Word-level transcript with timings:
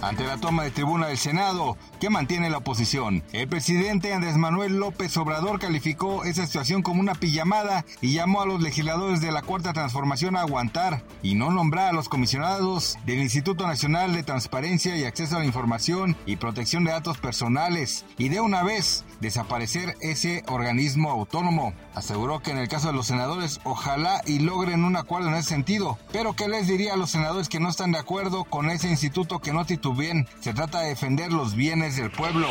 Ante 0.00 0.24
la 0.24 0.36
toma 0.36 0.62
de 0.62 0.70
tribuna 0.70 1.08
del 1.08 1.18
Senado, 1.18 1.76
que 1.98 2.08
mantiene 2.08 2.50
la 2.50 2.58
oposición, 2.58 3.24
el 3.32 3.48
presidente 3.48 4.14
Andrés 4.14 4.36
Manuel 4.36 4.78
López 4.78 5.16
Obrador 5.16 5.58
calificó 5.58 6.22
esa 6.22 6.46
situación 6.46 6.82
como 6.82 7.00
una 7.00 7.16
pijamada 7.16 7.84
y 8.00 8.14
llamó 8.14 8.40
a 8.40 8.46
los 8.46 8.62
legisladores 8.62 9.20
de 9.20 9.32
la 9.32 9.42
Cuarta 9.42 9.72
Transformación 9.72 10.36
a 10.36 10.42
aguantar 10.42 11.02
y 11.20 11.34
no 11.34 11.50
nombrar 11.50 11.88
a 11.88 11.92
los 11.92 12.08
comisionados 12.08 12.96
del 13.06 13.18
Instituto 13.18 13.66
Nacional 13.66 14.12
de 14.12 14.22
Transparencia 14.22 14.96
y 14.96 15.04
Acceso 15.04 15.34
a 15.34 15.40
la 15.40 15.46
Información 15.46 16.16
y 16.26 16.36
Protección 16.36 16.84
de 16.84 16.92
Datos 16.92 17.18
Personales 17.18 18.04
y 18.18 18.28
de 18.28 18.40
una 18.40 18.62
vez 18.62 19.04
desaparecer 19.20 19.96
ese 20.00 20.44
organismo 20.46 21.10
autónomo. 21.10 21.74
Aseguró 21.96 22.38
que 22.38 22.52
en 22.52 22.58
el 22.58 22.68
caso 22.68 22.86
de 22.86 22.92
los 22.92 23.08
senadores 23.08 23.60
ojalá 23.64 24.22
y 24.26 24.38
logren 24.38 24.84
un 24.84 24.94
acuerdo 24.94 25.26
en 25.26 25.34
ese 25.34 25.48
sentido, 25.48 25.98
pero 26.12 26.34
que 26.34 26.48
les 26.48 26.68
diría 26.68 26.94
a 26.94 26.96
los 26.96 27.10
senadores 27.10 27.48
que 27.48 27.58
no 27.58 27.68
están 27.68 27.90
de 27.90 27.98
acuerdo 27.98 28.44
con 28.44 28.70
ese 28.70 28.88
instituto 28.88 29.40
que 29.40 29.52
no 29.52 29.64
titubeen. 29.88 30.26
Se 30.40 30.52
trata 30.52 30.80
de 30.80 30.88
defender 30.88 31.32
los 31.32 31.54
bienes 31.54 31.96
del 31.96 32.10
pueblo. 32.10 32.48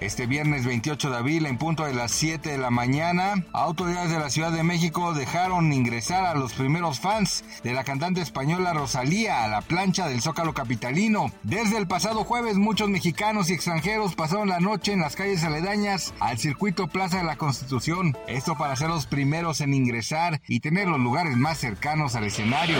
Este 0.00 0.26
viernes 0.26 0.66
28 0.66 1.10
de 1.10 1.16
abril, 1.16 1.46
en 1.46 1.58
punto 1.58 1.84
de 1.84 1.94
las 1.94 2.10
7 2.10 2.50
de 2.50 2.58
la 2.58 2.70
mañana, 2.70 3.44
autoridades 3.52 4.10
de 4.10 4.18
la 4.18 4.30
Ciudad 4.30 4.50
de 4.50 4.64
México 4.64 5.14
dejaron 5.14 5.72
ingresar 5.72 6.24
a 6.24 6.34
los 6.34 6.54
primeros 6.54 6.98
fans 6.98 7.44
de 7.62 7.72
la 7.72 7.84
cantante 7.84 8.20
española 8.20 8.72
Rosalía 8.72 9.44
a 9.44 9.48
la 9.48 9.60
plancha 9.60 10.08
del 10.08 10.20
Zócalo 10.20 10.54
Capitalino. 10.54 11.30
Desde 11.44 11.78
el 11.78 11.86
pasado 11.86 12.24
jueves, 12.24 12.56
muchos 12.56 12.88
mexicanos 12.88 13.48
y 13.48 13.52
extranjeros 13.52 14.16
pasaron 14.16 14.48
la 14.48 14.58
noche 14.58 14.92
en 14.92 15.02
las 15.02 15.14
calles 15.14 15.44
aledañas 15.44 16.12
al 16.18 16.36
circuito 16.36 16.88
Plaza 16.88 17.18
de 17.18 17.24
la 17.24 17.36
Constitución. 17.36 18.16
Esto 18.26 18.56
para 18.58 18.74
ser 18.74 18.88
los 18.88 19.06
primeros 19.06 19.60
en 19.60 19.72
ingresar 19.72 20.42
y 20.48 20.58
tener 20.58 20.88
los 20.88 20.98
lugares 20.98 21.36
más 21.36 21.58
cercanos 21.58 22.16
al 22.16 22.24
escenario. 22.24 22.78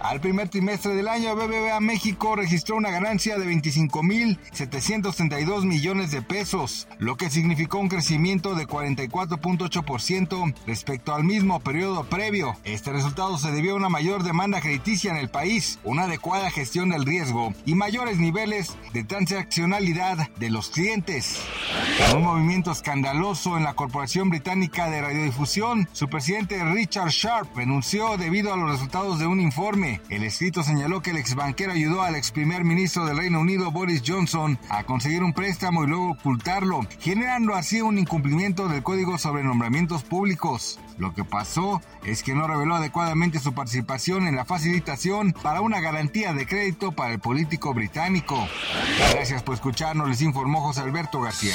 Al 0.00 0.20
primer 0.20 0.48
trimestre 0.48 0.94
del 0.94 1.08
año, 1.08 1.34
BBVA 1.34 1.80
México 1.80 2.36
registró 2.36 2.76
una 2.76 2.90
ganancia 3.04 3.36
de 3.36 3.44
25.732 3.44 5.66
millones 5.66 6.10
de 6.10 6.22
pesos, 6.22 6.88
lo 6.98 7.18
que 7.18 7.28
significó 7.28 7.78
un 7.78 7.90
crecimiento 7.90 8.54
de 8.54 8.66
44.8% 8.66 10.54
respecto 10.66 11.14
al 11.14 11.22
mismo 11.22 11.60
periodo 11.60 12.04
previo. 12.04 12.56
Este 12.64 12.92
resultado 12.92 13.36
se 13.36 13.52
debió 13.52 13.72
a 13.72 13.76
una 13.76 13.90
mayor 13.90 14.22
demanda 14.22 14.62
crediticia 14.62 15.10
en 15.10 15.18
el 15.18 15.28
país, 15.28 15.80
una 15.84 16.04
adecuada 16.04 16.50
gestión 16.50 16.88
del 16.88 17.04
riesgo 17.04 17.52
y 17.66 17.74
mayores 17.74 18.18
niveles 18.18 18.74
de 18.94 19.04
transaccionalidad 19.04 20.30
de 20.38 20.48
los 20.48 20.70
clientes. 20.70 21.42
Un 22.14 22.22
movimiento 22.22 22.70
escandaloso 22.70 23.56
en 23.56 23.64
la 23.64 23.74
Corporación 23.74 24.30
Británica 24.30 24.88
de 24.88 25.00
Radiodifusión, 25.00 25.88
su 25.92 26.08
presidente 26.08 26.62
Richard 26.64 27.08
Sharp 27.08 27.56
renunció 27.56 28.16
debido 28.16 28.52
a 28.52 28.56
los 28.56 28.70
resultados 28.70 29.18
de 29.18 29.26
un 29.26 29.40
informe. 29.40 30.00
El 30.08 30.22
escrito 30.22 30.62
señaló 30.62 31.02
que 31.02 31.10
el 31.10 31.16
ex 31.16 31.34
banquero 31.34 31.72
ayudó 31.72 32.02
al 32.02 32.14
ex 32.14 32.30
primer 32.30 32.64
ministro 32.64 33.04
del 33.04 33.16
Reino 33.16 33.40
Unido 33.40 33.70
Boris 33.70 34.02
Johnson 34.06 34.58
a 34.68 34.84
conseguir 34.84 35.22
un 35.22 35.32
préstamo 35.32 35.84
y 35.84 35.88
luego 35.88 36.12
ocultarlo, 36.12 36.80
generando 37.00 37.54
así 37.54 37.80
un 37.80 37.98
incumplimiento 37.98 38.68
del 38.68 38.82
Código 38.82 39.18
sobre 39.18 39.42
Nombramientos 39.42 40.04
Públicos. 40.04 40.78
Lo 40.98 41.12
que 41.12 41.24
pasó 41.24 41.80
es 42.04 42.22
que 42.22 42.34
no 42.34 42.46
reveló 42.46 42.76
adecuadamente 42.76 43.40
su 43.40 43.52
participación 43.52 44.28
en 44.28 44.36
la 44.36 44.44
facilitación 44.44 45.32
para 45.32 45.60
una 45.60 45.80
garantía 45.80 46.32
de 46.32 46.46
crédito 46.46 46.92
para 46.92 47.12
el 47.12 47.18
político 47.18 47.74
británico. 47.74 48.46
Gracias 49.12 49.42
por 49.42 49.54
escucharnos, 49.54 50.08
les 50.08 50.22
informó 50.22 50.60
José 50.60 50.82
Alberto 50.82 51.20
García. 51.20 51.54